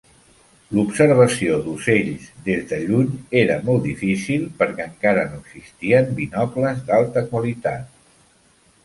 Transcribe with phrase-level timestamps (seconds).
[0.75, 3.11] L'observació d'ocells des de lluny
[3.41, 8.01] era molt difícil perquè encara no existien binocles d'alta qualitat.